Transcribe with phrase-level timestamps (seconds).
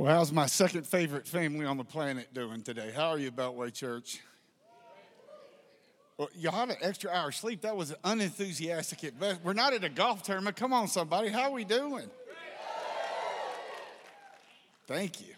[0.00, 2.90] Well, how's my second favorite family on the planet doing today?
[2.96, 4.18] How are you, Beltway Church?
[6.16, 7.60] Well, y'all had an extra hour sleep.
[7.60, 9.42] That was unenthusiastic at best.
[9.44, 10.56] We're not at a golf tournament.
[10.56, 11.28] Come on, somebody.
[11.28, 12.08] How are we doing?
[14.86, 15.34] Thank you.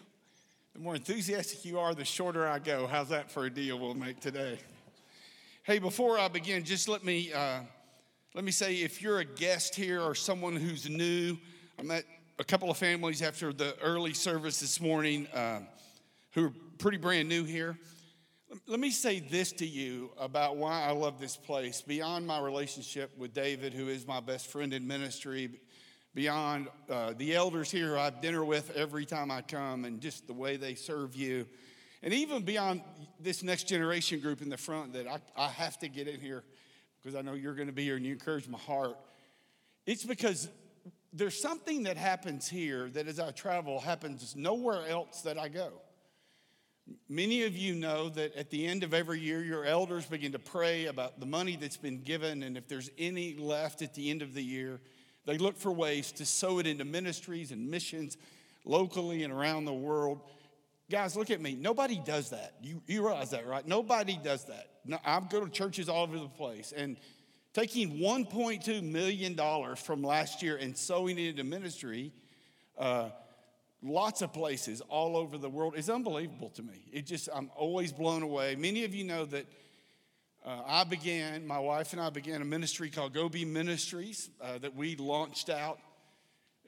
[0.75, 2.87] The more enthusiastic you are, the shorter I go.
[2.87, 4.59] How's that for a deal we'll make today?
[5.63, 7.59] Hey, before I begin, just let me uh,
[8.33, 11.37] let me say if you're a guest here or someone who's new,
[11.77, 12.05] I met
[12.39, 15.59] a couple of families after the early service this morning uh,
[16.31, 17.77] who are pretty brand new here.
[18.67, 21.81] Let me say this to you about why I love this place.
[21.81, 25.59] Beyond my relationship with David, who is my best friend in ministry,
[26.15, 30.25] beyond uh, the elders here I have dinner with every time I come, and just
[30.25, 31.45] the way they serve you,
[32.01, 32.81] and even beyond
[33.19, 36.43] this next generation group in the front that I, I have to get in here
[37.01, 38.97] because I know you're going to be here and you encourage my heart.
[39.85, 40.47] It's because
[41.13, 45.73] there's something that happens here that as I travel happens nowhere else that I go.
[47.07, 50.39] Many of you know that at the end of every year, your elders begin to
[50.39, 54.21] pray about the money that's been given, and if there's any left at the end
[54.21, 54.81] of the year,
[55.25, 58.17] they look for ways to sow it into ministries and missions
[58.65, 60.19] locally and around the world.
[60.89, 61.55] Guys, look at me.
[61.55, 62.55] Nobody does that.
[62.61, 63.65] You, you realize that, right?
[63.65, 64.67] Nobody does that.
[64.83, 66.97] No, I go to churches all over the place, and
[67.53, 72.11] taking $1.2 million from last year and sowing it into ministry,
[72.77, 73.09] uh,
[73.83, 76.85] lots of places all over the world is unbelievable to me.
[76.91, 78.55] It just, I'm always blown away.
[78.55, 79.45] Many of you know that
[80.43, 84.57] uh, I began, my wife and I began a ministry called Go Be Ministries uh,
[84.57, 85.79] that we launched out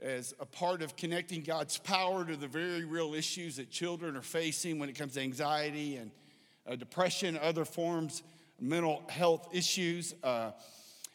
[0.01, 4.21] as a part of connecting God's power to the very real issues that children are
[4.21, 6.11] facing when it comes to anxiety and
[6.67, 8.21] uh, depression, other forms
[8.59, 10.13] mental health issues.
[10.23, 10.51] Uh,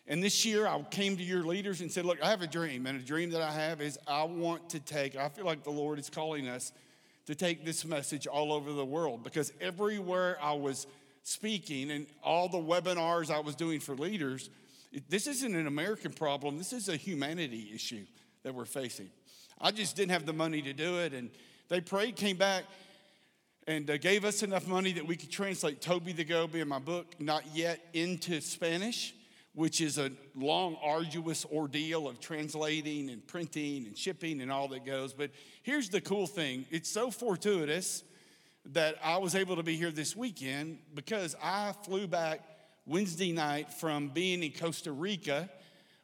[0.06, 2.86] and this year, I came to your leaders and said, Look, I have a dream.
[2.86, 5.70] And a dream that I have is I want to take, I feel like the
[5.70, 6.72] Lord is calling us
[7.26, 10.86] to take this message all over the world because everywhere I was
[11.22, 14.50] speaking and all the webinars I was doing for leaders,
[15.08, 16.58] this isn't an American problem.
[16.58, 18.04] This is a humanity issue
[18.42, 19.10] that we're facing.
[19.60, 21.12] I just didn't have the money to do it.
[21.12, 21.30] And
[21.68, 22.64] they prayed, came back,
[23.70, 26.80] and uh, gave us enough money that we could translate Toby the Goby in my
[26.80, 29.14] book, not yet into Spanish
[29.54, 34.84] which is a long, arduous ordeal of translating and printing and shipping and all that
[34.84, 35.12] goes.
[35.12, 35.30] But
[35.62, 38.04] here's the cool thing it's so fortuitous
[38.66, 42.40] that I was able to be here this weekend because I flew back
[42.86, 45.50] Wednesday night from being in Costa Rica,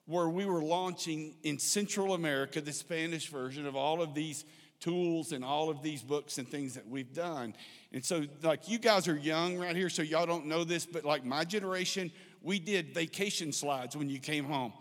[0.07, 4.45] where we were launching in Central America the Spanish version of all of these
[4.81, 7.55] tools and all of these books and things that we've done.
[7.93, 11.05] And so, like, you guys are young right here, so y'all don't know this, but
[11.05, 12.11] like my generation,
[12.43, 14.73] we did vacation slides when you came home.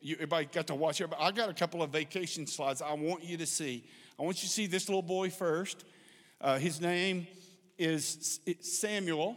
[0.00, 1.02] You, everybody got to watch.
[1.18, 3.84] I got a couple of vacation slides I want you to see.
[4.18, 5.84] I want you to see this little boy first.
[6.40, 7.26] Uh, his name
[7.78, 9.36] is Samuel.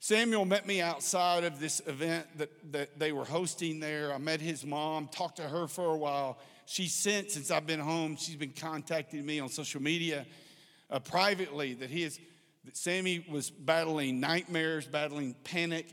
[0.00, 4.12] Samuel met me outside of this event that, that they were hosting there.
[4.12, 6.38] I met his mom, talked to her for a while.
[6.66, 10.26] She sent, since I've been home, she's been contacting me on social media
[10.90, 12.18] uh, privately that he is,
[12.64, 15.86] that Sammy was battling nightmares, battling panic,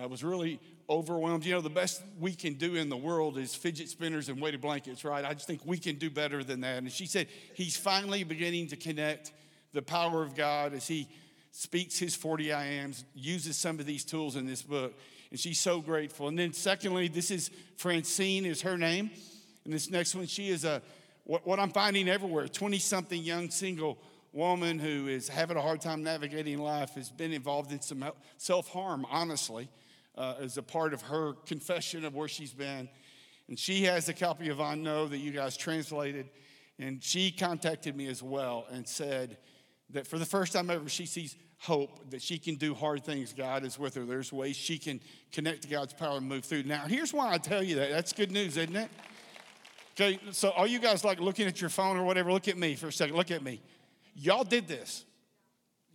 [0.00, 1.44] I was really overwhelmed.
[1.44, 4.60] You know, the best we can do in the world is fidget spinners and weighted
[4.60, 5.24] blankets, right?
[5.24, 6.78] I just think we can do better than that.
[6.78, 9.32] And she said he's finally beginning to connect
[9.72, 11.08] the power of God as he
[11.50, 14.94] speaks his 40 I ams, uses some of these tools in this book.
[15.30, 16.28] And she's so grateful.
[16.28, 19.10] And then, secondly, this is Francine, is her name.
[19.68, 20.80] And this next one, she is a
[21.24, 23.98] what, what I'm finding everywhere 20 something young single
[24.32, 28.02] woman who is having a hard time navigating life, has been involved in some
[28.38, 29.68] self harm, honestly
[30.16, 32.88] uh, as a part of her confession of where she's been.
[33.46, 36.30] And she has a copy of I Know that you guys translated.
[36.78, 39.36] And she contacted me as well and said
[39.90, 43.34] that for the first time ever, she sees hope that she can do hard things.
[43.34, 44.06] God is with her.
[44.06, 44.98] There's ways she can
[45.30, 46.62] connect to God's power and move through.
[46.62, 47.90] Now, here's why I tell you that.
[47.90, 48.88] That's good news, isn't it?
[50.00, 52.32] Okay, so are you guys like looking at your phone or whatever?
[52.32, 53.16] Look at me for a second.
[53.16, 53.60] Look at me.
[54.14, 55.04] Y'all did this.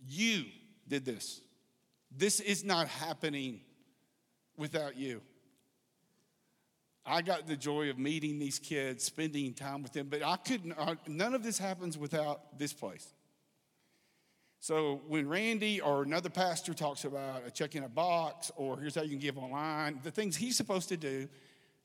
[0.06, 0.44] You
[0.86, 1.40] did this.
[2.14, 3.62] This is not happening
[4.58, 5.22] without you.
[7.06, 10.74] I got the joy of meeting these kids, spending time with them, but I couldn't,
[11.08, 13.14] none of this happens without this place.
[14.60, 19.10] So when Randy or another pastor talks about checking a box or here's how you
[19.10, 21.26] can give online, the things he's supposed to do,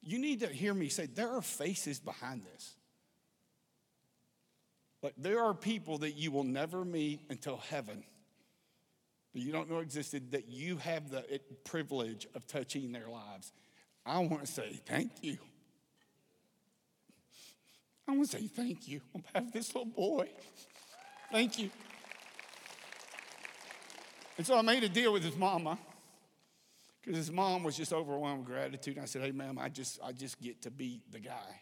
[0.02, 2.76] you need to hear me say there are faces behind this.
[5.02, 8.04] Like there are people that you will never meet until heaven
[9.34, 11.24] that you don't know existed, that you have the
[11.64, 13.52] privilege of touching their lives.
[14.06, 15.38] I want to say thank you.
[18.08, 20.30] I want to say thank you on behalf of this little boy.
[21.32, 21.70] Thank you.
[24.38, 25.78] And so I made a deal with his mama
[27.02, 28.96] because his mom was just overwhelmed with gratitude.
[28.96, 31.62] And I said, Hey, ma'am, I just, I just get to be the guy.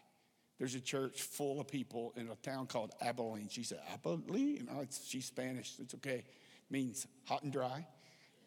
[0.58, 3.48] There's a church full of people in a town called Abilene.
[3.48, 4.68] She said, Abilene?
[4.80, 5.74] It's, she's Spanish.
[5.78, 6.16] It's okay.
[6.16, 7.86] It means hot and dry.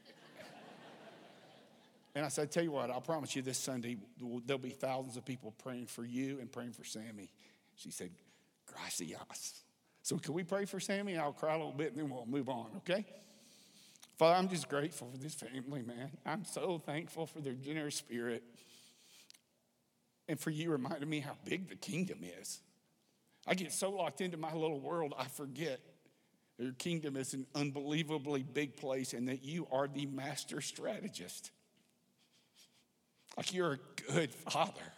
[2.15, 3.97] and I said, Tell you what, I'll promise you this Sunday,
[4.45, 7.31] there'll be thousands of people praying for you and praying for Sammy.
[7.75, 8.11] She said,
[8.65, 9.63] Gracias.
[10.03, 11.17] So, can we pray for Sammy?
[11.17, 13.05] I'll cry a little bit and then we'll move on, okay?
[14.21, 16.11] Father, I'm just grateful for this family, man.
[16.27, 18.43] I'm so thankful for their generous spirit
[20.27, 22.59] and for you reminding me how big the kingdom is.
[23.47, 25.79] I get so locked into my little world, I forget
[26.59, 31.49] your kingdom is an unbelievably big place and that you are the master strategist.
[33.35, 34.93] Like you're a good father.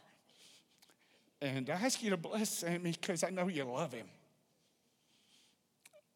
[1.42, 4.08] And I ask you to bless Sammy because I know you love him.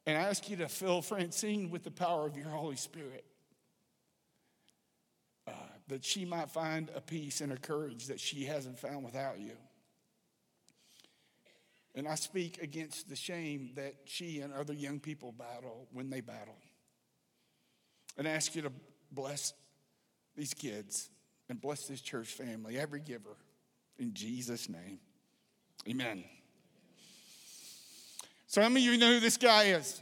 [0.07, 3.25] And I ask you to fill Francine with the power of your Holy Spirit.
[5.45, 5.51] Uh,
[5.89, 9.51] that she might find a peace and a courage that she hasn't found without you.
[11.93, 16.21] And I speak against the shame that she and other young people battle when they
[16.21, 16.57] battle.
[18.17, 18.71] And ask you to
[19.11, 19.53] bless
[20.37, 21.09] these kids
[21.49, 23.35] and bless this church family, every giver,
[23.99, 24.99] in Jesus' name.
[25.87, 26.23] Amen.
[28.49, 30.01] So, how many of you know who this guy is?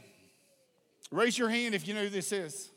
[1.10, 2.70] Raise your hand if you know who this is.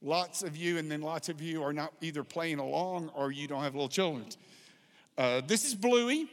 [0.00, 3.46] Lots of you, and then lots of you are not either playing along or you
[3.46, 4.24] don't have little children.
[5.18, 6.26] Uh, this is Bluey.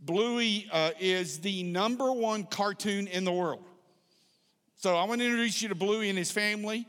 [0.00, 3.62] Bluey uh, is the number one cartoon in the world.
[4.76, 6.86] So I want to introduce you to Bluey and his family.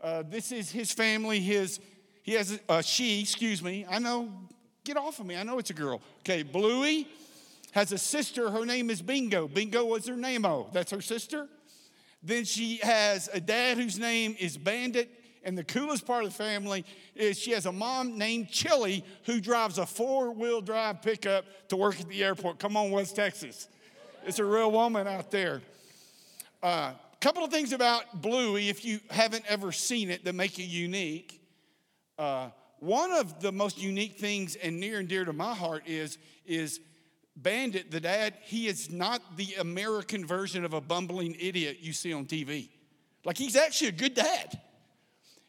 [0.00, 1.40] Uh, this is his family.
[1.40, 1.80] His
[2.22, 3.20] he has a she.
[3.20, 3.84] Excuse me.
[3.90, 4.32] I know.
[4.84, 5.36] Get off of me.
[5.36, 6.00] I know it's a girl.
[6.20, 7.08] Okay, Bluey
[7.74, 8.50] has a sister.
[8.50, 9.48] Her name is Bingo.
[9.48, 10.46] Bingo was her name.
[10.46, 11.48] Oh, that's her sister.
[12.22, 15.10] Then she has a dad whose name is Bandit.
[15.42, 16.84] And the coolest part of the family
[17.16, 21.76] is she has a mom named Chili who drives a four wheel drive pickup to
[21.76, 22.60] work at the airport.
[22.60, 23.68] Come on, West Texas.
[24.24, 25.60] It's a real woman out there.
[26.62, 30.60] A uh, couple of things about Bluey, if you haven't ever seen it, that make
[30.60, 31.42] it unique.
[32.16, 36.18] Uh, one of the most unique things and near and dear to my heart is,
[36.46, 36.78] is
[37.36, 42.12] Bandit, the dad, he is not the American version of a bumbling idiot you see
[42.12, 42.68] on TV.
[43.24, 44.60] Like, he's actually a good dad.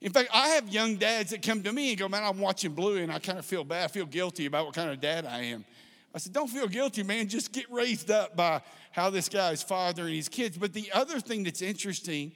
[0.01, 2.73] In fact, I have young dads that come to me and go, Man, I'm watching
[2.73, 5.25] Blue and I kind of feel bad, I feel guilty about what kind of dad
[5.25, 5.65] I am.
[6.13, 7.27] I said, Don't feel guilty, man.
[7.27, 8.61] Just get raised up by
[8.91, 10.57] how this guy is fathering his kids.
[10.57, 12.31] But the other thing that's interesting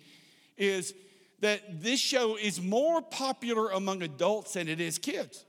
[0.57, 0.93] is
[1.39, 5.45] that this show is more popular among adults than it is kids.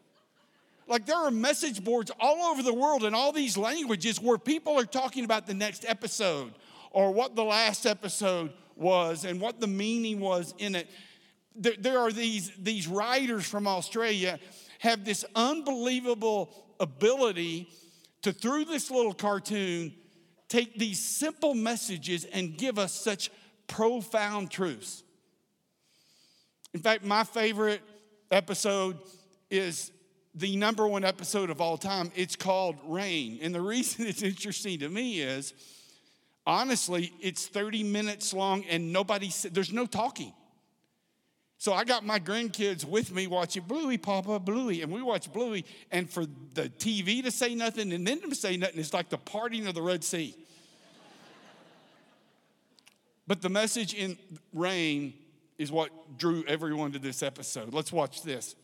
[0.90, 4.76] Like there are message boards all over the world in all these languages where people
[4.76, 6.52] are talking about the next episode
[6.90, 10.90] or what the last episode was and what the meaning was in it.
[11.54, 14.40] There, there are these, these writers from Australia
[14.80, 17.68] have this unbelievable ability
[18.22, 19.94] to, through this little cartoon,
[20.48, 23.30] take these simple messages and give us such
[23.68, 25.04] profound truths.
[26.74, 27.82] In fact, my favorite
[28.32, 28.98] episode
[29.52, 29.92] is
[30.34, 32.12] the number one episode of all time.
[32.14, 33.38] It's called Rain.
[33.42, 35.54] And the reason it's interesting to me is
[36.46, 40.32] honestly, it's 30 minutes long and nobody, there's no talking.
[41.58, 45.66] So I got my grandkids with me watching Bluey, Papa, Bluey, and we watch Bluey.
[45.90, 49.18] And for the TV to say nothing and then to say nothing is like the
[49.18, 50.34] parting of the Red Sea.
[53.26, 54.16] but the message in
[54.54, 55.12] Rain
[55.58, 57.74] is what drew everyone to this episode.
[57.74, 58.54] Let's watch this.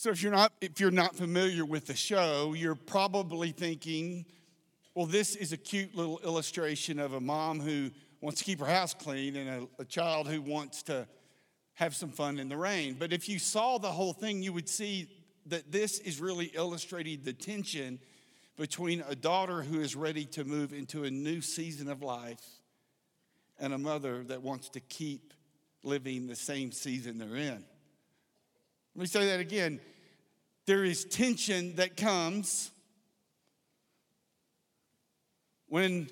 [0.00, 4.24] So if you're not if you're not familiar with the show, you're probably thinking,
[4.94, 7.90] well, this is a cute little illustration of a mom who
[8.22, 11.06] wants to keep her house clean and a, a child who wants to
[11.74, 12.96] have some fun in the rain.
[12.98, 15.06] But if you saw the whole thing, you would see
[15.44, 17.98] that this is really illustrating the tension
[18.56, 22.46] between a daughter who is ready to move into a new season of life
[23.58, 25.34] and a mother that wants to keep
[25.82, 27.62] living the same season they're in.
[28.94, 29.78] Let me say that again.
[30.66, 32.70] There is tension that comes
[35.66, 36.08] when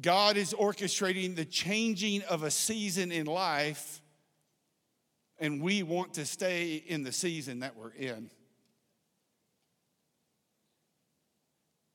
[0.00, 4.00] God is orchestrating the changing of a season in life
[5.40, 8.30] and we want to stay in the season that we're in.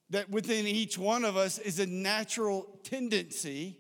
[0.10, 3.78] That within each one of us is a natural tendency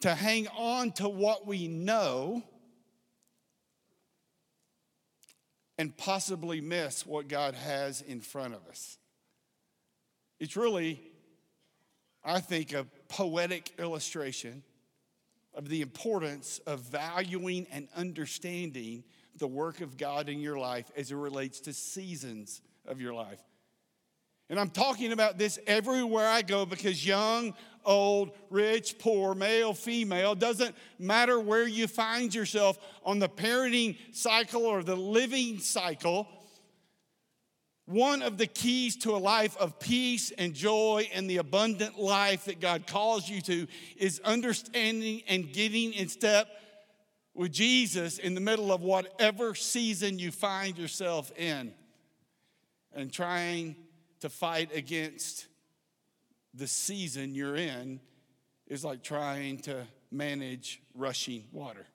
[0.00, 2.42] to hang on to what we know
[5.78, 8.98] and possibly miss what God has in front of us.
[10.38, 11.00] It's really,
[12.24, 14.62] I think, a poetic illustration
[15.54, 19.04] of the importance of valuing and understanding
[19.36, 23.42] the work of God in your life as it relates to seasons of your life.
[24.48, 30.34] And I'm talking about this everywhere I go because young, old, rich, poor, male, female,
[30.34, 36.28] doesn't matter where you find yourself on the parenting cycle or the living cycle.
[37.86, 42.44] One of the keys to a life of peace and joy and the abundant life
[42.46, 46.48] that God calls you to is understanding and getting in step
[47.34, 51.72] with Jesus in the middle of whatever season you find yourself in
[52.92, 53.76] and trying
[54.20, 55.46] to fight against
[56.54, 58.00] the season you're in
[58.66, 61.86] is like trying to manage rushing water.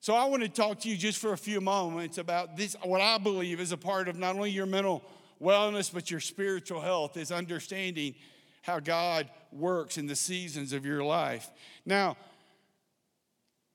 [0.00, 3.00] So I want to talk to you just for a few moments about this what
[3.00, 5.02] I believe is a part of not only your mental
[5.42, 8.14] wellness but your spiritual health is understanding
[8.62, 11.50] how God works in the seasons of your life.
[11.84, 12.16] Now,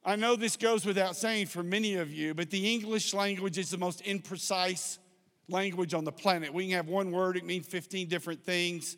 [0.03, 3.69] I know this goes without saying for many of you, but the English language is
[3.69, 4.97] the most imprecise
[5.51, 6.53] language on the planet.
[6.53, 8.97] We can have one word, it means 15 different things.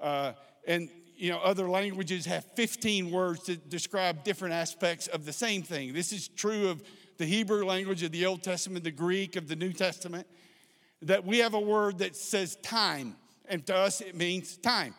[0.00, 0.32] Uh,
[0.66, 5.62] and, you know, other languages have 15 words to describe different aspects of the same
[5.62, 5.92] thing.
[5.92, 6.82] This is true of
[7.18, 10.26] the Hebrew language of the Old Testament, the Greek of the New Testament,
[11.02, 14.94] that we have a word that says time, and to us it means time.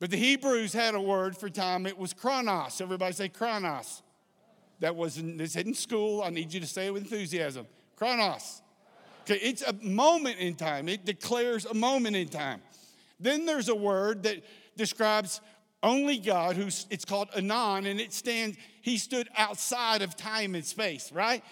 [0.00, 2.80] But the Hebrews had a word for time, it was chronos.
[2.80, 4.02] Everybody say chronos.
[4.80, 6.22] That was in, this in school.
[6.22, 7.66] I need you to say it with enthusiasm.
[7.96, 8.62] Chronos.
[9.30, 10.88] It's a moment in time.
[10.88, 12.60] It declares a moment in time.
[13.20, 14.44] Then there's a word that
[14.76, 15.40] describes
[15.82, 20.64] only God, who's it's called aion, and it stands, he stood outside of time and
[20.64, 21.42] space, right?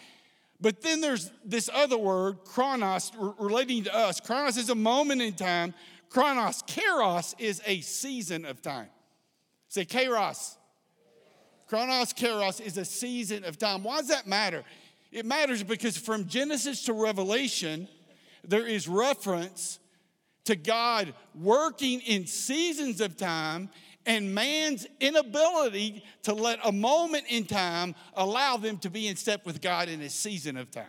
[0.61, 4.21] But then there's this other word, chronos, relating to us.
[4.21, 5.75] Chronos is a moment in time.
[6.09, 8.89] Chronos, kairos, is a season of time.
[9.69, 10.57] Say kairos.
[11.69, 13.83] Chronos, kairos is a season of time.
[13.83, 14.65] Why does that matter?
[15.17, 17.89] It matters because from Genesis to Revelation,
[18.45, 19.79] there is reference
[20.45, 23.71] to God working in seasons of time
[24.05, 29.47] and man's inability to let a moment in time allow them to be in step
[29.47, 30.85] with God in a season of time.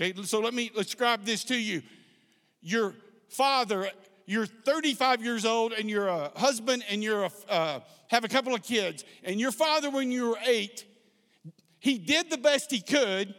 [0.00, 1.82] Okay, so let me describe this to you.
[2.60, 2.94] Your
[3.30, 3.90] father,
[4.26, 8.54] you're 35 years old and you're a husband and you're a, uh, have a couple
[8.54, 10.84] of kids, and your father, when you were eight,
[11.80, 13.34] he did the best he could,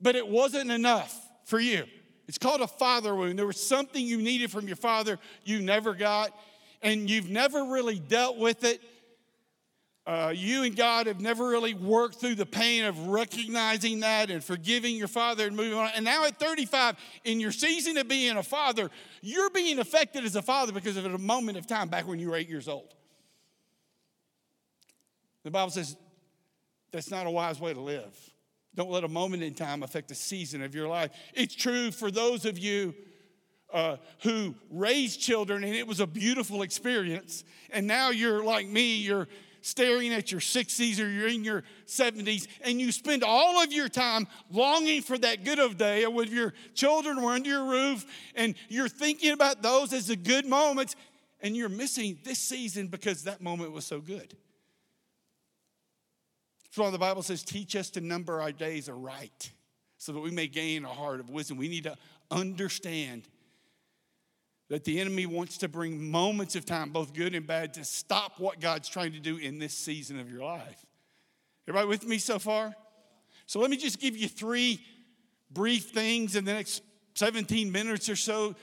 [0.00, 1.84] but it wasn't enough for you.
[2.26, 3.38] It's called a father wound.
[3.38, 6.30] There was something you needed from your father you never got,
[6.82, 8.80] and you've never really dealt with it.
[10.06, 14.44] Uh, you and God have never really worked through the pain of recognizing that and
[14.44, 15.90] forgiving your father and moving on.
[15.94, 18.90] And now at 35, in your season of being a father,
[19.22, 22.30] you're being affected as a father because of a moment of time back when you
[22.30, 22.92] were eight years old.
[25.42, 25.96] The Bible says,
[26.94, 28.16] that's not a wise way to live.
[28.76, 31.10] Don't let a moment in time affect the season of your life.
[31.34, 32.94] It's true for those of you
[33.72, 37.42] uh, who raised children and it was a beautiful experience.
[37.70, 39.26] And now you're like me, you're
[39.60, 43.88] staring at your 60s or you're in your 70s and you spend all of your
[43.88, 48.54] time longing for that good of day when your children were under your roof and
[48.68, 50.94] you're thinking about those as the good moments
[51.40, 54.36] and you're missing this season because that moment was so good.
[56.74, 59.52] That's why the Bible says, teach us to number our days aright
[59.96, 61.56] so that we may gain a heart of wisdom.
[61.56, 61.96] We need to
[62.32, 63.28] understand
[64.70, 68.40] that the enemy wants to bring moments of time, both good and bad, to stop
[68.40, 70.84] what God's trying to do in this season of your life.
[71.68, 72.74] Everybody with me so far?
[73.46, 74.84] So let me just give you three
[75.52, 76.82] brief things in the next
[77.14, 78.56] 17 minutes or so.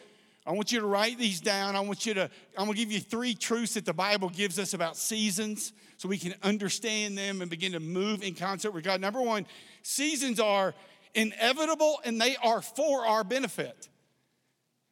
[0.46, 1.76] I want you to write these down.
[1.76, 4.74] I want you to, I'm gonna give you three truths that the Bible gives us
[4.74, 9.02] about seasons so we can understand them and begin to move in concert with God.
[9.02, 9.46] Number one,
[9.84, 10.74] seasons are
[11.14, 13.88] inevitable and they are for our benefit.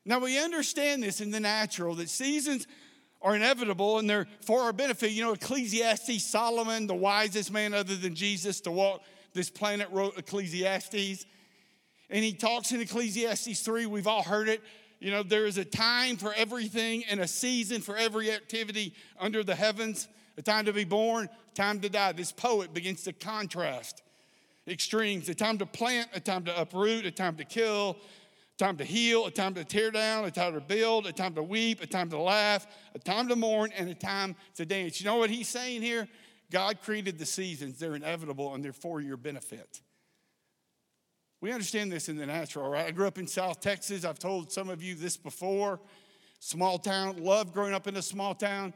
[0.05, 2.67] Now we understand this in the natural that seasons
[3.21, 5.11] are inevitable and they're for our benefit.
[5.11, 9.01] You know, Ecclesiastes, Solomon, the wisest man other than Jesus to walk
[9.33, 11.25] this planet, wrote Ecclesiastes.
[12.09, 14.61] And he talks in Ecclesiastes 3, we've all heard it.
[14.99, 19.43] You know, there is a time for everything and a season for every activity under
[19.43, 22.13] the heavens a time to be born, time to die.
[22.13, 24.01] This poet begins to contrast
[24.69, 27.97] extremes a time to plant, a time to uproot, a time to kill,
[28.55, 31.33] a time to heal, a time to tear down, a time to build, a time
[31.33, 34.99] to weep, a time to laugh, a time to mourn, and a time to dance.
[35.01, 36.07] You know what he's saying here?
[36.51, 39.81] God created the seasons, they're inevitable and they're for your benefit.
[41.41, 42.85] We understand this in the natural, right?
[42.85, 44.03] I grew up in South Texas.
[44.03, 45.79] I've told some of you this before.
[46.39, 48.73] Small town, loved growing up in a small town,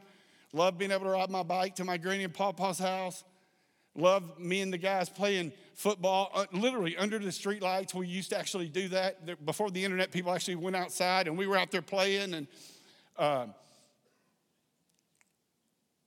[0.52, 3.24] loved being able to ride my bike to my granny and papa's house,
[3.94, 7.94] loved me and the guys playing football uh, literally under the street lights.
[7.94, 9.44] We used to actually do that.
[9.44, 12.34] Before the internet, people actually went outside and we were out there playing.
[12.34, 12.46] And
[13.18, 13.46] uh,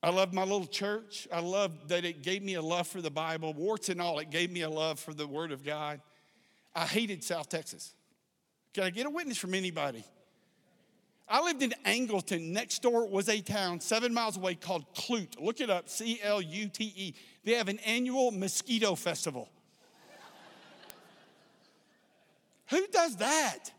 [0.02, 1.28] I loved my little church.
[1.32, 3.54] I loved that it gave me a love for the Bible.
[3.54, 6.02] Warts and all, it gave me a love for the Word of God.
[6.76, 7.94] I hated South Texas.
[8.74, 10.04] Can I get a witness from anybody?
[11.30, 12.52] I lived in Angleton.
[12.52, 15.42] Next door was a town seven miles away called Clute.
[15.42, 17.14] Look it up C L U T E.
[17.44, 19.50] They have an annual mosquito festival.
[22.70, 23.72] Who does that?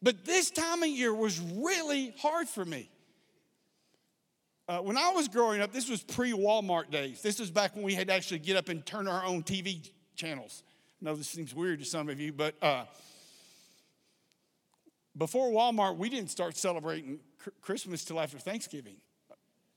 [0.00, 2.88] But this time of year was really hard for me.
[4.68, 7.20] Uh, when I was growing up, this was pre Walmart days.
[7.20, 9.90] This was back when we had to actually get up and turn our own TV
[10.14, 10.62] channels.
[11.00, 12.84] Know this seems weird to some of you, but uh,
[15.16, 17.20] before Walmart, we didn't start celebrating
[17.60, 18.96] Christmas till after Thanksgiving.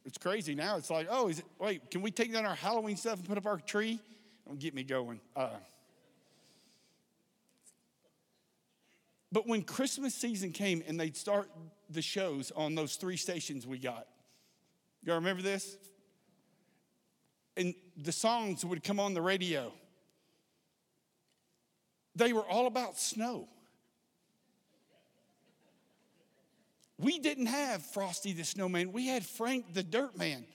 [0.04, 0.78] It's crazy now.
[0.78, 3.38] It's like, oh, is it, wait, can we take down our Halloween stuff and put
[3.38, 4.00] up our tree?
[4.48, 5.20] Don't get me going.
[5.36, 5.50] Uh,
[9.32, 11.50] but when Christmas season came and they'd start
[11.90, 14.08] the shows on those three stations we got,
[15.04, 15.78] y'all remember this?
[17.58, 19.72] And the songs would come on the radio.
[22.15, 23.47] They were all about snow.
[26.97, 30.45] We didn't have Frosty the Snowman, we had Frank the Dirt Man.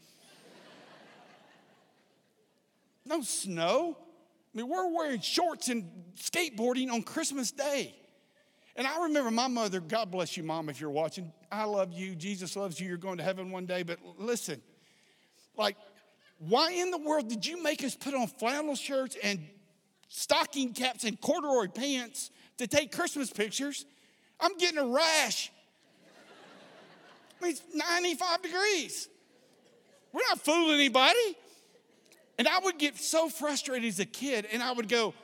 [3.04, 3.96] no snow.
[4.54, 7.94] I mean, we're wearing shorts and skateboarding on Christmas Day.
[8.76, 11.32] And I remember my mother, God bless you, mom, if you're watching.
[11.50, 12.14] I love you.
[12.14, 12.86] Jesus loves you.
[12.86, 13.82] You're going to heaven one day.
[13.82, 14.62] But listen,
[15.56, 15.76] like,
[16.38, 19.40] why in the world did you make us put on flannel shirts and
[20.08, 23.84] stocking caps and corduroy pants to take Christmas pictures.
[24.40, 25.50] I'm getting a rash.
[27.40, 29.08] I mean, it's 95 degrees.
[30.12, 31.36] We're not fooling anybody.
[32.38, 35.14] And I would get so frustrated as a kid, and I would go,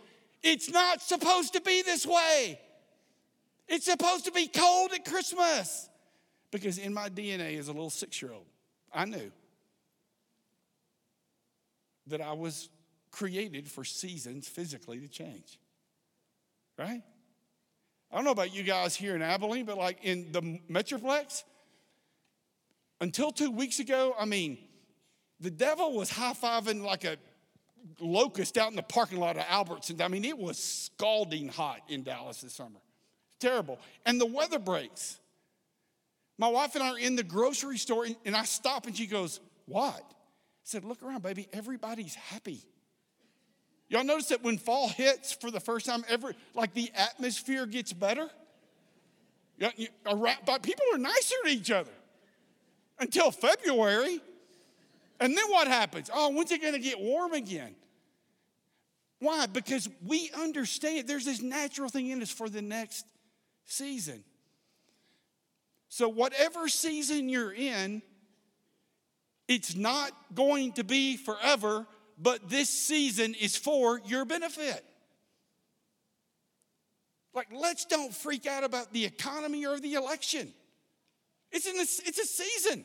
[0.42, 2.59] It's not supposed to be this way.
[3.68, 5.88] It's supposed to be cold at Christmas.
[6.51, 8.45] Because in my DNA as a little six year old,
[8.92, 9.33] I knew
[12.09, 12.68] that I was
[13.12, 15.59] created for seasons physically to change.
[16.79, 17.03] Right?
[18.11, 21.44] I don't know about you guys here in Abilene, but like in the Metroplex,
[23.01, 24.59] until two weeks ago, I mean,
[25.40, 27.16] the devil was high fiving like a
[28.01, 30.01] locust out in the parking lot of Albertsons.
[30.01, 32.81] I mean, it was scalding hot in Dallas this summer.
[33.40, 33.79] Terrible.
[34.07, 35.18] And the weather breaks.
[36.38, 39.40] My wife and I are in the grocery store, and I stop, and she goes,
[39.66, 40.01] What?
[40.01, 41.48] I said, Look around, baby.
[41.53, 42.61] Everybody's happy.
[43.93, 47.93] Y'all notice that when fall hits for the first time ever, like the atmosphere gets
[47.93, 48.27] better?
[49.61, 51.91] People are nicer to each other
[52.99, 54.19] until February.
[55.21, 56.09] And then what happens?
[56.13, 57.75] Oh, when's it going to get warm again?
[59.19, 59.45] Why?
[59.45, 63.05] Because we understand there's this natural thing in us for the next
[63.67, 64.25] season.
[65.91, 68.01] So, whatever season you're in,
[69.49, 71.87] it's not going to be forever
[72.23, 74.85] but this season is for your benefit.
[77.35, 80.53] Like, let's don't freak out about the economy or the election.
[81.51, 82.85] It's, in a, it's a season.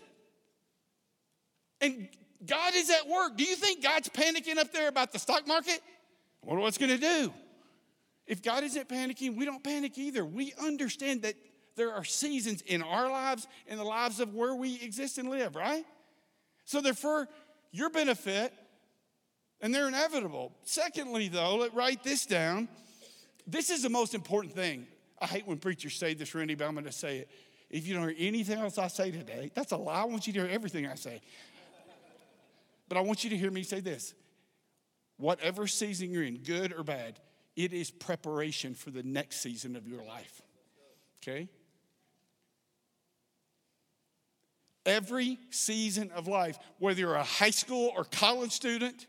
[1.82, 2.10] And
[2.46, 3.38] God is at work.
[3.38, 5.82] Do you think God's panicking up there about the stock market?
[6.44, 7.34] Wonder what's going to do.
[8.26, 10.26] If God isn't panicking, we don't panic either.
[10.26, 11.36] We understand that
[11.76, 15.56] there are seasons in our lives and the lives of where we exist and live,
[15.56, 15.86] right?
[16.66, 17.28] So they're for
[17.72, 18.54] your benefit
[19.62, 20.54] and they're inevitable.
[20.64, 22.68] Secondly, though, let write this down.
[23.46, 24.88] This is the most important thing.
[25.20, 27.30] I hate when preachers say this, Randy, but I'm going to say it.
[27.70, 30.02] If you don't hear anything else I say today, that's a lie.
[30.02, 31.22] I want you to hear everything I say.
[32.88, 34.14] But I want you to hear me say this
[35.18, 37.20] whatever season you're in, good or bad,
[37.56, 40.42] it is preparation for the next season of your life.
[41.22, 41.50] Okay?
[44.86, 49.08] Every season of life, whether you're a high school or college student,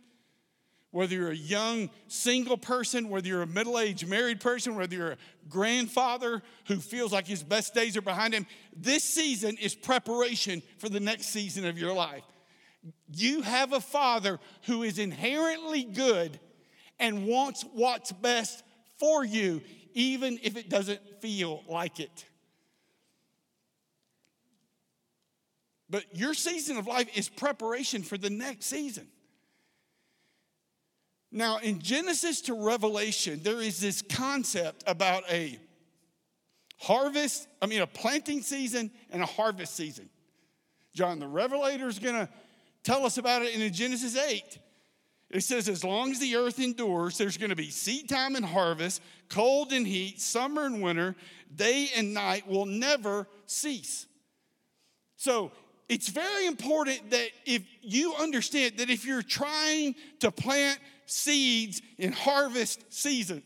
[0.91, 5.13] whether you're a young single person, whether you're a middle aged married person, whether you're
[5.13, 10.63] a grandfather who feels like his best days are behind him, this season is preparation
[10.79, 12.25] for the next season of your life.
[13.13, 16.41] You have a father who is inherently good
[16.99, 18.63] and wants what's best
[18.99, 19.61] for you,
[19.93, 22.25] even if it doesn't feel like it.
[25.91, 29.07] But your season of life is preparation for the next season.
[31.31, 35.59] Now, in Genesis to Revelation, there is this concept about a
[36.79, 40.09] harvest, I mean, a planting season and a harvest season.
[40.95, 42.29] John the Revelator is going to
[42.83, 44.59] tell us about it in Genesis 8.
[45.31, 48.45] It says, as long as the earth endures, there's going to be seed time and
[48.45, 51.15] harvest, cold and heat, summer and winter,
[51.55, 54.07] day and night will never cease.
[55.17, 55.53] So
[55.89, 60.79] it's very important that if you understand that if you're trying to plant
[61.11, 63.43] seeds in harvest season,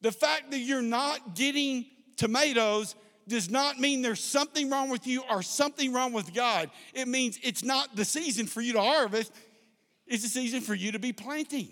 [0.00, 2.94] the fact that you're not getting tomatoes
[3.26, 6.70] does not mean there's something wrong with you or something wrong with God.
[6.94, 9.32] It means it's not the season for you to harvest,
[10.06, 11.68] it's the season for you to be planting.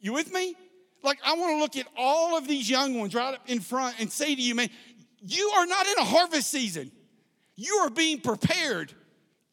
[0.00, 0.54] You with me?
[1.02, 3.96] Like, I want to look at all of these young ones right up in front
[4.00, 4.70] and say to you, man,
[5.20, 6.90] you are not in a harvest season.
[7.56, 8.92] You are being prepared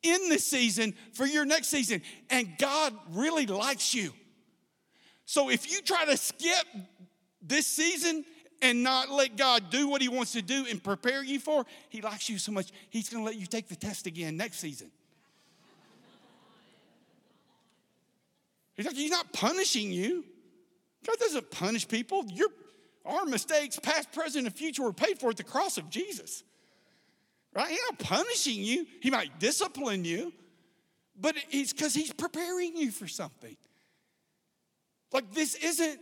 [0.06, 2.02] in this season for your next season.
[2.30, 4.13] And God really likes you.
[5.26, 6.65] So if you try to skip
[7.41, 8.24] this season
[8.62, 12.02] and not let God do what He wants to do and prepare you for, He
[12.02, 14.91] likes you so much, He's to let you take the test again next season.
[18.76, 20.24] He's like, He's not punishing you.
[21.06, 22.26] God doesn't punish people.
[22.28, 22.50] Your,
[23.06, 26.44] our mistakes, past, present, and future, were paid for at the cross of Jesus.
[27.56, 27.70] Right?
[27.70, 28.86] He's not punishing you.
[29.00, 30.34] He might discipline you,
[31.20, 33.56] but it's because He's preparing you for something.
[35.13, 36.00] Like, this isn't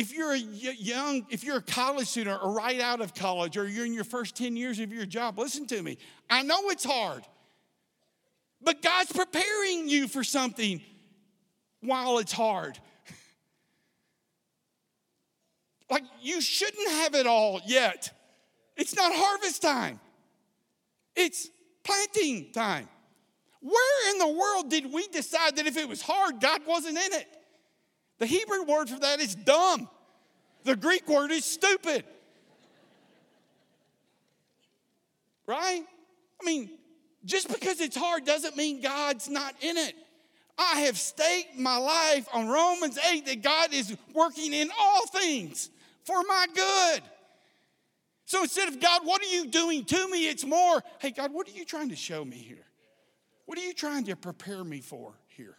[0.00, 3.68] if you're a young, if you're a college student or right out of college or
[3.68, 5.98] you're in your first 10 years of your job, listen to me.
[6.30, 7.22] I know it's hard,
[8.62, 10.80] but God's preparing you for something
[11.82, 12.78] while it's hard.
[15.90, 18.10] like you shouldn't have it all yet.
[18.78, 20.00] It's not harvest time,
[21.20, 21.48] it's
[21.82, 22.88] planting time.
[23.60, 27.12] Where in the world did we decide that if it was hard, God wasn't in
[27.12, 27.28] it?
[28.18, 29.88] The Hebrew word for that is dumb.
[30.64, 32.04] The Greek word is stupid.
[35.46, 35.82] Right?
[36.40, 36.70] I mean,
[37.24, 39.94] just because it's hard doesn't mean God's not in it.
[40.58, 45.70] I have staked my life on Romans 8 that God is working in all things
[46.04, 47.02] for my good.
[48.30, 50.28] So instead of God, what are you doing to me?
[50.28, 52.64] It's more, hey, God, what are you trying to show me here?
[53.46, 55.56] What are you trying to prepare me for here?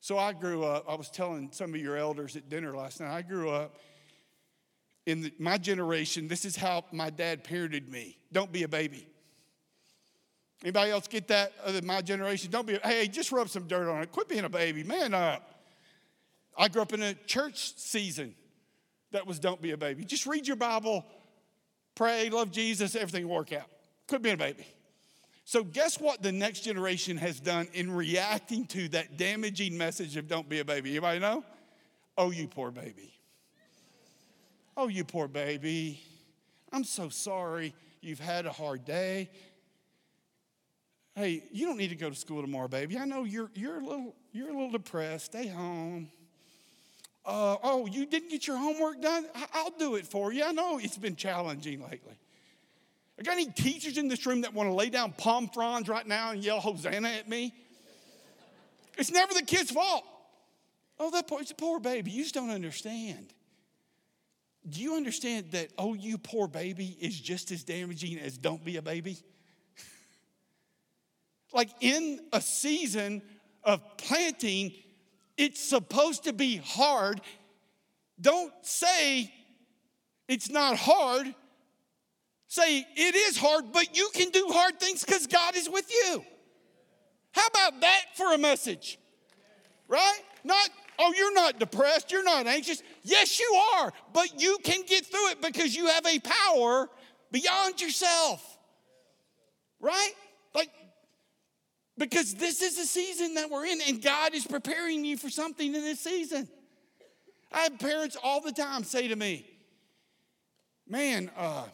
[0.00, 3.14] So I grew up, I was telling some of your elders at dinner last night,
[3.14, 3.76] I grew up
[5.04, 8.16] in the, my generation, this is how my dad parented me.
[8.32, 9.06] Don't be a baby.
[10.62, 11.52] Anybody else get that
[11.84, 12.50] my generation?
[12.50, 14.10] Don't be, hey, just rub some dirt on it.
[14.10, 14.84] Quit being a baby.
[14.84, 15.54] Man up.
[16.56, 18.34] I grew up in a church season
[19.12, 20.04] that was don't be a baby.
[20.04, 21.04] Just read your Bible,
[21.94, 23.66] pray, love Jesus, everything will work out.
[24.08, 24.66] Quit being a baby.
[25.44, 30.26] So, guess what the next generation has done in reacting to that damaging message of
[30.26, 30.90] don't be a baby?
[30.90, 31.44] Anybody know?
[32.18, 33.12] Oh, you poor baby.
[34.76, 36.02] Oh, you poor baby.
[36.72, 39.30] I'm so sorry you've had a hard day.
[41.14, 42.98] Hey, you don't need to go to school tomorrow, baby.
[42.98, 45.26] I know you're, you're, a, little, you're a little depressed.
[45.26, 46.10] Stay home.
[47.26, 49.26] Uh, oh, you didn't get your homework done?
[49.52, 50.44] I'll do it for you.
[50.44, 52.14] I know it's been challenging lately.
[53.18, 56.06] I got any teachers in this room that want to lay down palm fronds right
[56.06, 57.52] now and yell Hosanna at me?
[58.96, 60.04] It's never the kid's fault.
[60.98, 62.10] Oh, that poor, it's a poor baby.
[62.10, 63.32] You just don't understand.
[64.68, 68.76] Do you understand that, oh, you poor baby is just as damaging as don't be
[68.76, 69.18] a baby?
[71.52, 73.22] like in a season
[73.64, 74.72] of planting,
[75.36, 77.20] it's supposed to be hard.
[78.20, 79.32] Don't say
[80.28, 81.34] it's not hard
[82.48, 86.24] Say, it is hard, but you can do hard things because God is with you.
[87.32, 88.98] How about that for a message?
[89.88, 90.20] Right?
[90.44, 92.82] Not, oh, you're not depressed, you're not anxious.
[93.02, 96.88] Yes, you are, but you can get through it because you have a power
[97.32, 98.58] beyond yourself.
[99.80, 100.12] Right?
[101.98, 105.74] Because this is a season that we're in, and God is preparing you for something
[105.74, 106.48] in this season.
[107.52, 109.46] I have parents all the time say to me,
[110.88, 111.64] Man, uh,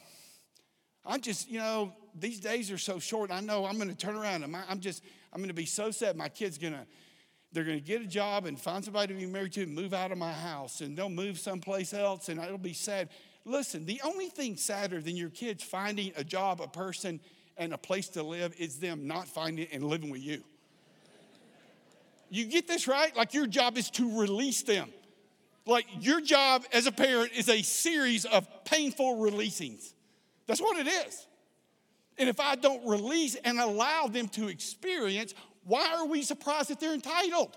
[1.04, 3.30] I'm just, you know, these days are so short.
[3.30, 5.90] I know I'm going to turn around and I'm just, I'm going to be so
[5.90, 6.16] sad.
[6.16, 6.86] My kid's going to,
[7.52, 9.92] they're going to get a job and find somebody to be married to and move
[9.92, 13.10] out of my house and they'll move someplace else and it'll be sad.
[13.44, 17.20] Listen, the only thing sadder than your kids finding a job, a person,
[17.56, 20.42] and a place to live is them not finding it and living with you.
[22.30, 23.14] You get this right?
[23.14, 24.88] Like your job is to release them.
[25.66, 29.92] Like your job as a parent is a series of painful releasings.
[30.46, 31.26] That's what it is.
[32.18, 35.34] And if I don't release and allow them to experience,
[35.64, 37.56] why are we surprised that they're entitled?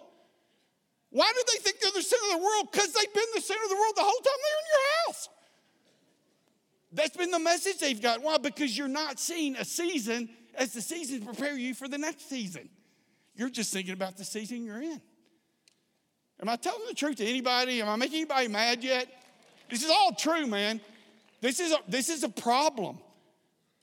[1.10, 2.68] Why do they think they're the center of the world?
[2.72, 5.30] Because they've been the center of the world the whole time they're in your house.
[6.96, 8.22] That's been the message they've got.
[8.22, 8.38] Why?
[8.38, 12.70] Because you're not seeing a season as the season prepare you for the next season.
[13.36, 15.02] You're just thinking about the season you're in.
[16.42, 17.82] Am I telling the truth to anybody?
[17.82, 19.08] Am I making anybody mad yet?
[19.70, 20.80] This is all true, man.
[21.42, 22.98] This is a, this is a problem.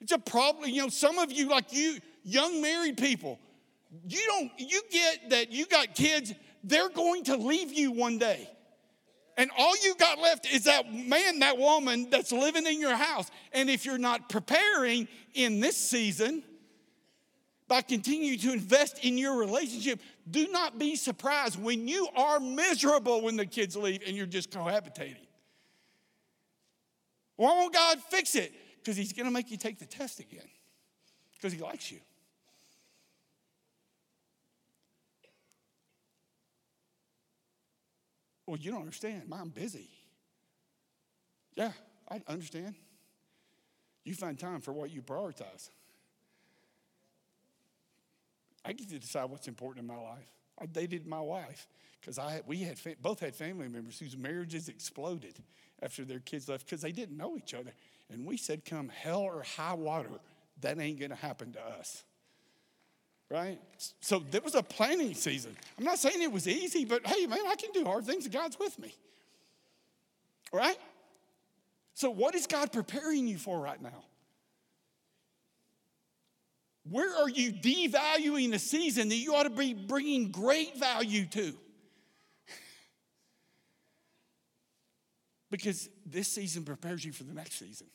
[0.00, 0.70] It's a problem.
[0.70, 3.38] You know, some of you, like you, young married people,
[4.08, 6.32] you don't, you get that you got kids,
[6.64, 8.48] they're going to leave you one day.
[9.36, 13.30] And all you got left is that man, that woman that's living in your house.
[13.52, 16.42] And if you're not preparing in this season,
[17.72, 19.98] by continuing to invest in your relationship,
[20.30, 24.50] do not be surprised when you are miserable when the kids leave and you're just
[24.50, 25.26] cohabitating.
[27.36, 28.52] Why won't God fix it?
[28.76, 30.48] Because He's going to make you take the test again,
[31.34, 31.98] because He likes you.
[38.46, 39.22] Well, you don't understand.
[39.32, 39.88] I'm busy.
[41.54, 41.72] Yeah,
[42.10, 42.74] I understand.
[44.04, 45.70] You find time for what you prioritize.
[48.64, 50.30] I get to decide what's important in my life.
[50.60, 51.66] I dated my wife
[52.00, 55.38] because I we had both had family members whose marriages exploded
[55.82, 57.72] after their kids left because they didn't know each other.
[58.10, 60.10] And we said, come hell or high water,
[60.60, 62.04] that ain't gonna happen to us.
[63.32, 63.58] Right?
[64.00, 65.56] So there was a planning season.
[65.78, 68.32] I'm not saying it was easy, but hey, man, I can do hard things and
[68.32, 68.94] God's with me.
[70.52, 70.76] Right?
[71.94, 74.04] So, what is God preparing you for right now?
[76.90, 81.54] Where are you devaluing a season that you ought to be bringing great value to?
[85.50, 87.86] because this season prepares you for the next season.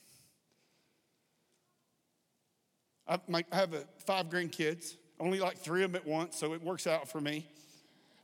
[3.07, 3.19] I,
[3.51, 3.73] have
[4.05, 7.47] five grandkids, only like three of them at once, so it works out for me.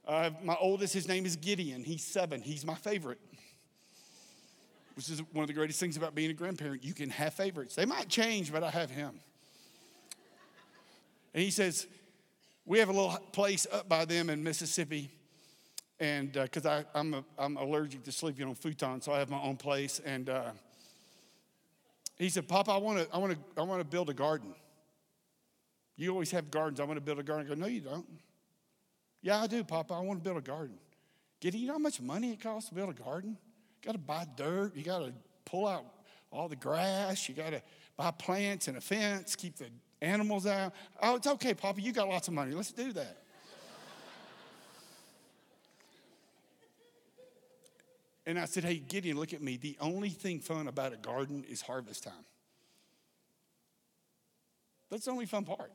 [0.07, 1.83] Uh, my oldest, his name is Gideon.
[1.83, 2.41] He's seven.
[2.41, 3.19] He's my favorite,
[4.95, 6.83] which is one of the greatest things about being a grandparent.
[6.83, 7.75] You can have favorites.
[7.75, 9.19] They might change, but I have him.
[11.33, 11.87] And he says,
[12.65, 15.09] We have a little place up by them in Mississippi.
[15.99, 19.55] And because uh, I'm, I'm allergic to sleeping on futon, so I have my own
[19.55, 20.01] place.
[20.03, 20.51] And uh,
[22.17, 24.53] he said, Papa, I want to I wanna, I wanna build a garden.
[25.95, 26.79] You always have gardens.
[26.79, 27.45] I want to build a garden.
[27.45, 28.05] I go, No, you don't.
[29.21, 29.93] Yeah, I do, Papa.
[29.93, 30.77] I want to build a garden.
[31.39, 33.37] Get you know how much money it costs to build a garden?
[33.81, 34.75] You got to buy dirt.
[34.75, 35.13] You got to
[35.45, 35.85] pull out
[36.31, 37.29] all the grass.
[37.29, 37.61] You got to
[37.95, 39.67] buy plants and a fence, keep the
[40.01, 40.73] animals out.
[41.01, 42.53] Oh, it's okay, Papa, you got lots of money.
[42.53, 43.15] Let's do that.
[48.25, 49.57] and I said, Hey, Gideon, look at me.
[49.57, 52.25] The only thing fun about a garden is harvest time.
[54.89, 55.71] That's the only fun part.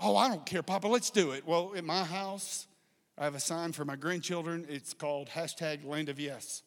[0.00, 1.46] Oh, I don't care, Papa, let's do it.
[1.46, 2.66] Well, at my house,
[3.16, 4.66] I have a sign for my grandchildren.
[4.68, 6.62] It's called hashtag land of yes.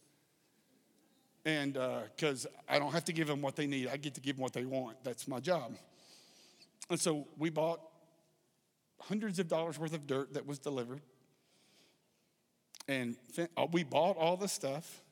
[1.46, 1.74] And
[2.16, 4.36] because uh, I don't have to give them what they need, I get to give
[4.36, 4.98] them what they want.
[5.04, 5.74] That's my job.
[6.90, 7.82] And so we bought
[9.02, 11.02] hundreds of dollars worth of dirt that was delivered.
[12.88, 13.18] And
[13.58, 15.04] uh, we bought all the stuff.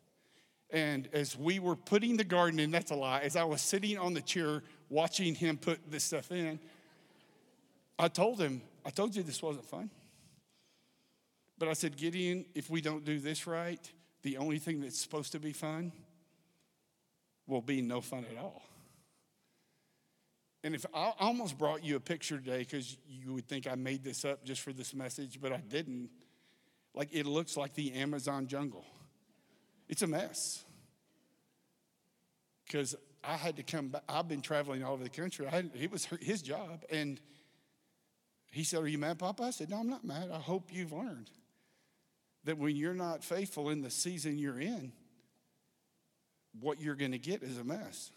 [0.71, 3.97] And as we were putting the garden in, that's a lie, as I was sitting
[3.97, 6.59] on the chair watching him put this stuff in,
[7.97, 9.89] I told him, I told you this wasn't fun.
[11.57, 13.79] But I said, Gideon, if we don't do this right,
[14.23, 15.91] the only thing that's supposed to be fun
[17.47, 18.63] will be no fun at all.
[20.63, 24.03] And if I almost brought you a picture today because you would think I made
[24.03, 26.09] this up just for this message, but I didn't.
[26.95, 28.83] Like it looks like the Amazon jungle.
[29.87, 30.65] It's a mess.
[32.65, 34.03] Because I had to come back.
[34.09, 35.45] I've been traveling all over the country.
[35.45, 36.83] Had, it was his job.
[36.89, 37.21] And
[38.55, 39.43] he said, Are you mad, Papa?
[39.43, 40.29] I said, No, I'm not mad.
[40.31, 41.29] I hope you've learned
[42.45, 44.93] that when you're not faithful in the season you're in,
[46.61, 48.11] what you're going to get is a mess.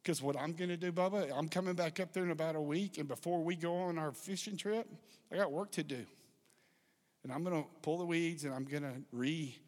[0.00, 2.60] Because what I'm going to do, Bubba, I'm coming back up there in about a
[2.60, 4.86] week, and before we go on our fishing trip,
[5.32, 6.06] I got work to do.
[7.24, 9.58] And I'm going to pull the weeds and I'm going to re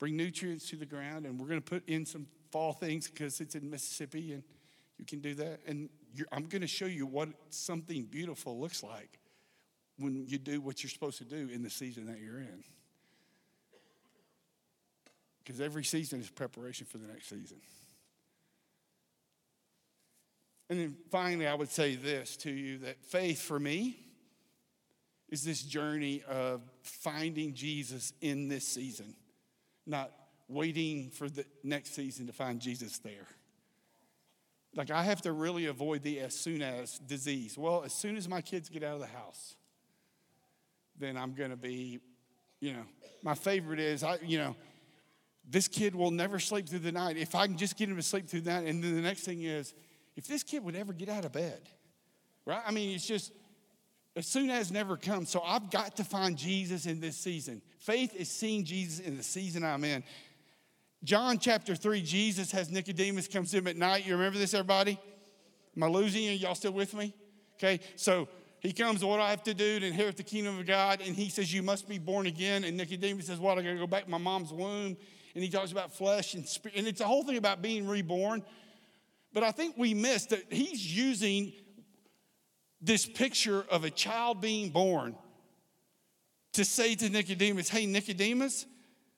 [0.00, 3.40] bring nutrients to the ground, and we're going to put in some fall things because
[3.40, 4.42] it's in Mississippi and
[4.98, 5.60] you can do that.
[5.64, 5.88] And
[6.32, 9.18] I'm going to show you what something beautiful looks like
[9.98, 12.64] when you do what you're supposed to do in the season that you're in.
[15.42, 17.58] Because every season is preparation for the next season.
[20.70, 23.98] And then finally, I would say this to you that faith for me
[25.28, 29.14] is this journey of finding Jesus in this season,
[29.86, 30.10] not
[30.48, 33.26] waiting for the next season to find Jesus there.
[34.76, 37.56] Like, I have to really avoid the as soon as disease.
[37.56, 39.56] Well, as soon as my kids get out of the house,
[40.98, 42.00] then I'm going to be,
[42.60, 42.82] you know,
[43.22, 44.56] my favorite is, I, you know,
[45.48, 47.16] this kid will never sleep through the night.
[47.16, 49.42] If I can just get him to sleep through that, and then the next thing
[49.42, 49.74] is,
[50.16, 51.60] if this kid would ever get out of bed,
[52.46, 52.62] right?
[52.66, 53.32] I mean, it's just,
[54.16, 55.30] as soon as never comes.
[55.30, 57.62] So I've got to find Jesus in this season.
[57.78, 60.04] Faith is seeing Jesus in the season I'm in.
[61.04, 64.06] John chapter 3, Jesus has Nicodemus comes to him at night.
[64.06, 64.98] You remember this, everybody?
[65.76, 66.30] Am I losing you?
[66.30, 67.14] Y'all still with me?
[67.58, 68.26] Okay, so
[68.60, 71.02] he comes, what do I have to do to inherit the kingdom of God?
[71.04, 72.64] And he says, You must be born again.
[72.64, 73.58] And Nicodemus says, What?
[73.58, 74.96] I gotta go back to my mom's womb.
[75.34, 76.78] And he talks about flesh and spirit.
[76.78, 78.42] And it's a whole thing about being reborn.
[79.34, 81.52] But I think we missed that he's using
[82.80, 85.16] this picture of a child being born
[86.52, 88.64] to say to Nicodemus, Hey, Nicodemus,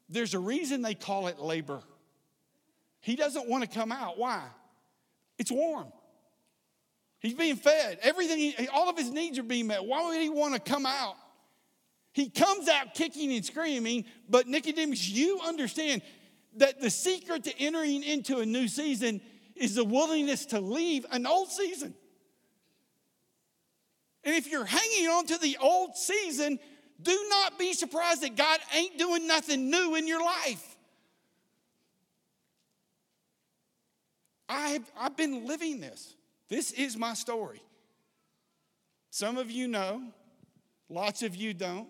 [0.08, 1.80] there's a reason they call it labor.
[3.00, 4.18] He doesn't want to come out.
[4.18, 4.42] Why?
[5.38, 5.92] It's warm.
[7.20, 7.98] He's being fed.
[8.02, 9.84] Everything, all of his needs are being met.
[9.84, 11.16] Why would he want to come out?
[12.12, 16.02] He comes out kicking and screaming, but Nicodemus, you understand
[16.56, 19.20] that the secret to entering into a new season
[19.54, 21.94] is the willingness to leave an old season.
[24.24, 26.58] And if you're hanging on to the old season,
[27.02, 30.76] do not be surprised that God ain't doing nothing new in your life.
[34.48, 36.14] I've, I've been living this.
[36.48, 37.60] This is my story.
[39.10, 40.02] Some of you know,
[40.88, 41.88] lots of you don't,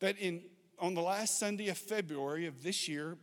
[0.00, 0.42] that in,
[0.78, 3.16] on the last Sunday of February of this year,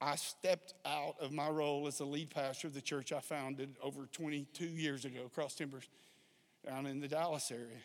[0.00, 3.76] I stepped out of my role as the lead pastor of the church I founded
[3.82, 5.88] over 22 years ago, Cross Timbers,
[6.66, 7.80] down in the Dallas area.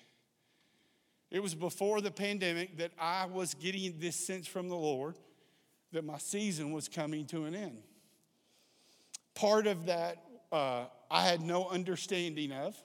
[1.32, 5.16] It was before the pandemic that I was getting this sense from the Lord
[5.92, 7.78] that my season was coming to an end.
[9.36, 10.18] Part of that
[10.52, 12.76] uh, I had no understanding of.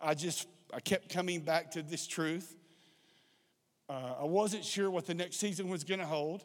[0.00, 2.56] I just I kept coming back to this truth.
[3.88, 6.44] Uh, I wasn't sure what the next season was going to hold,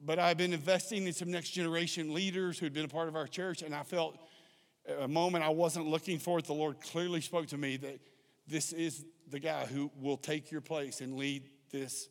[0.00, 3.26] but I've been investing in some next generation leaders who'd been a part of our
[3.26, 4.16] church, and I felt
[5.00, 6.44] a moment I wasn't looking for it.
[6.44, 7.98] The Lord clearly spoke to me that
[8.50, 12.08] this is the guy who will take your place and lead this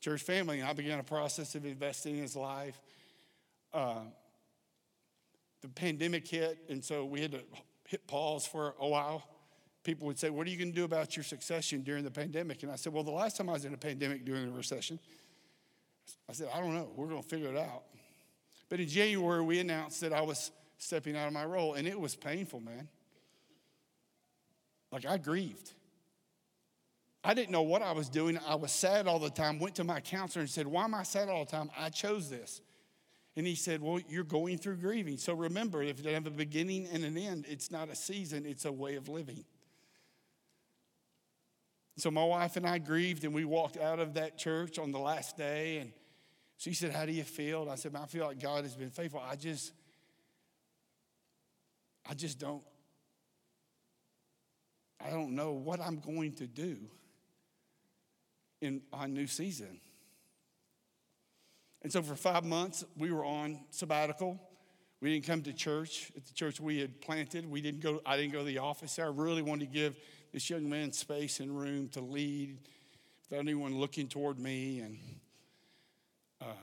[0.00, 0.60] church family.
[0.60, 2.80] And I began a process of investing in his life.
[3.72, 4.00] Uh,
[5.62, 7.40] the pandemic hit, and so we had to
[7.88, 9.22] hit pause for a while.
[9.84, 12.62] People would say, What are you going to do about your succession during the pandemic?
[12.62, 14.98] And I said, Well, the last time I was in a pandemic during a recession,
[16.28, 16.90] I said, I don't know.
[16.96, 17.84] We're going to figure it out.
[18.68, 21.98] But in January, we announced that I was stepping out of my role, and it
[21.98, 22.88] was painful, man.
[24.92, 25.72] Like I grieved.
[27.26, 28.38] I didn't know what I was doing.
[28.46, 29.58] I was sad all the time.
[29.58, 31.70] Went to my counselor and said, Why am I sad all the time?
[31.76, 32.60] I chose this.
[33.34, 35.16] And he said, Well, you're going through grieving.
[35.16, 38.64] So remember, if you have a beginning and an end, it's not a season, it's
[38.64, 39.44] a way of living.
[41.96, 45.00] So my wife and I grieved, and we walked out of that church on the
[45.00, 45.78] last day.
[45.78, 45.90] And
[46.58, 47.62] she said, How do you feel?
[47.62, 49.20] And I said, I feel like God has been faithful.
[49.28, 49.72] I just,
[52.08, 52.62] I just don't
[55.04, 56.76] I don't know what I'm going to do
[58.60, 59.80] in our new season.
[61.82, 64.40] And so for five months, we were on sabbatical.
[65.00, 67.48] We didn't come to church at the church we had planted.
[67.48, 68.98] We didn't go, I didn't go to the office.
[68.98, 69.94] I really wanted to give
[70.32, 72.58] this young man space and room to lead
[73.28, 74.80] without anyone looking toward me.
[74.80, 74.98] And
[76.40, 76.54] uh,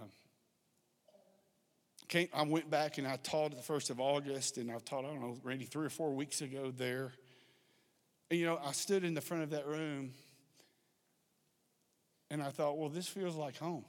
[2.07, 5.09] came, I went back and I taught the first of August, and I taught, I
[5.09, 7.13] don't know, Randy, three or four weeks ago there.
[8.29, 10.11] And you know, I stood in the front of that room
[12.33, 13.85] and I thought, well, this feels like home.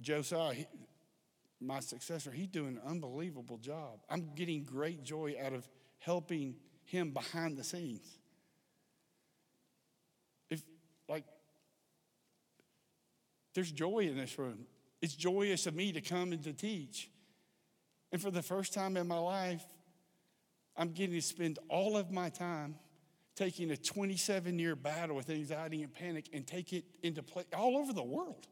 [0.00, 0.66] Josiah, he,
[1.60, 4.00] my successor, he's doing an unbelievable job.
[4.08, 8.18] I'm getting great joy out of helping him behind the scenes.
[10.48, 10.62] If,
[11.06, 11.24] like,
[13.52, 14.60] there's joy in this room.
[15.02, 17.10] It's joyous of me to come and to teach.
[18.10, 19.66] And for the first time in my life,
[20.78, 22.76] I'm getting to spend all of my time
[23.38, 27.78] taking a 27 year battle with anxiety and panic and take it into play all
[27.78, 28.46] over the world.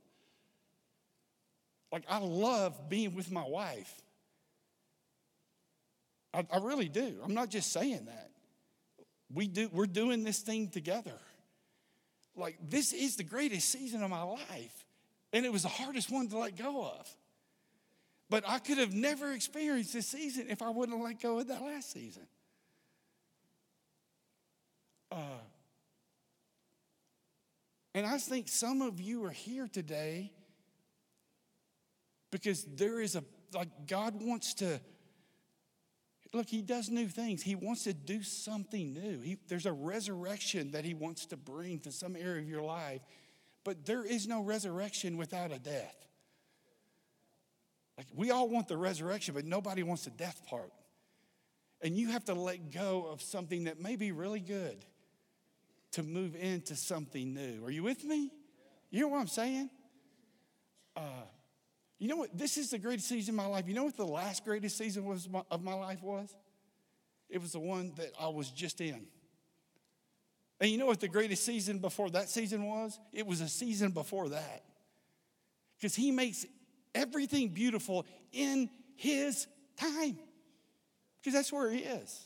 [1.91, 3.93] Like, I love being with my wife.
[6.33, 7.19] I, I really do.
[7.25, 8.31] I'm not just saying that.
[9.33, 11.19] We do, we're doing this thing together.
[12.37, 14.85] Like, this is the greatest season of my life.
[15.33, 17.09] And it was the hardest one to let go of.
[18.31, 21.49] But I could have never experienced this season if I wouldn't have let go of
[21.49, 22.27] that last season.
[25.11, 25.41] Uh,
[27.95, 30.33] and I think some of you are here today
[32.31, 34.81] because there is a, like, God wants to,
[36.35, 37.43] look, He does new things.
[37.43, 39.21] He wants to do something new.
[39.21, 43.01] He, there's a resurrection that He wants to bring to some area of your life,
[43.65, 45.97] but there is no resurrection without a death.
[47.97, 50.71] Like, we all want the resurrection, but nobody wants the death part.
[51.81, 54.85] And you have to let go of something that may be really good
[55.93, 57.65] to move into something new.
[57.65, 58.31] Are you with me?
[58.91, 59.71] You know what I'm saying?
[60.97, 61.01] Uh,
[61.99, 62.37] you know what?
[62.37, 63.67] This is the greatest season of my life.
[63.67, 66.35] You know what the last greatest season was of my life was?
[67.29, 69.07] It was the one that I was just in.
[70.61, 72.99] And you know what the greatest season before that season was?
[73.13, 74.63] It was a season before that.
[75.77, 76.47] Because he makes
[76.95, 80.19] everything beautiful in his time.
[81.19, 82.25] Because that's where he is.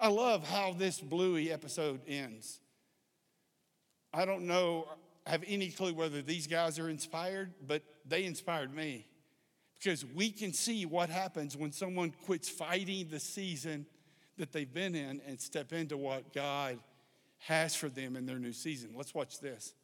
[0.00, 2.60] I love how this Bluey episode ends.
[4.14, 4.88] I don't know
[5.26, 9.06] have any clue whether these guys are inspired, but they inspired me
[9.78, 13.86] because we can see what happens when someone quits fighting the season
[14.38, 16.78] that they've been in and step into what God
[17.38, 18.90] has for them in their new season.
[18.96, 19.74] Let's watch this.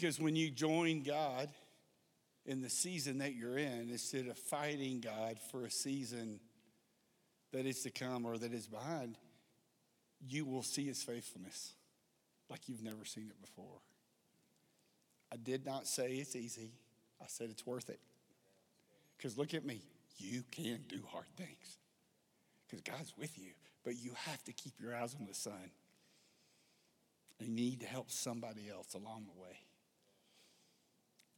[0.00, 1.50] Because when you join God
[2.46, 6.40] in the season that you're in, instead of fighting God for a season
[7.52, 9.18] that is to come or that is behind,
[10.26, 11.74] you will see his faithfulness
[12.48, 13.82] like you've never seen it before.
[15.30, 16.72] I did not say it's easy,
[17.20, 18.00] I said it's worth it.
[19.18, 19.82] Because look at me,
[20.16, 21.76] you can do hard things
[22.66, 23.50] because God's with you,
[23.84, 25.72] but you have to keep your eyes on the sun.
[27.38, 29.58] You need to help somebody else along the way.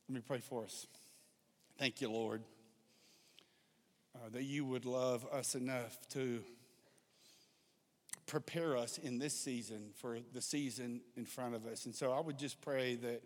[0.08, 0.86] Let me pray for us.
[1.78, 2.42] Thank you, Lord,
[4.14, 6.42] uh, that you would love us enough to
[8.26, 11.86] prepare us in this season for the season in front of us.
[11.86, 13.22] And so I would just pray that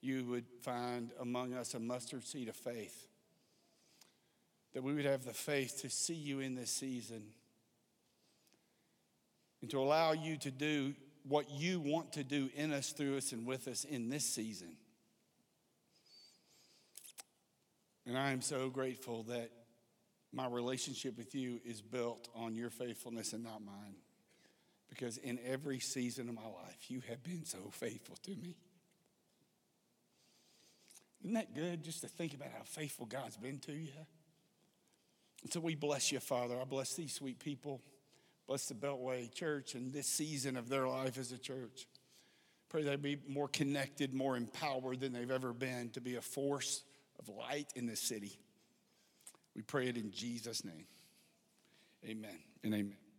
[0.00, 3.06] you would find among us a mustard seed of faith,
[4.72, 7.22] that we would have the faith to see you in this season
[9.60, 13.32] and to allow you to do what you want to do in us, through us,
[13.32, 14.76] and with us in this season.
[18.10, 19.52] And I am so grateful that
[20.32, 23.94] my relationship with you is built on your faithfulness and not mine.
[24.88, 28.56] Because in every season of my life, you have been so faithful to me.
[31.22, 33.92] Isn't that good just to think about how faithful God's been to you?
[35.44, 36.60] And so we bless you, Father.
[36.60, 37.80] I bless these sweet people.
[38.48, 41.86] Bless the Beltway Church and this season of their life as a church.
[42.70, 46.82] Pray they be more connected, more empowered than they've ever been to be a force
[47.20, 48.38] of light in this city.
[49.54, 50.86] We pray it in Jesus' name.
[52.04, 53.09] Amen and amen.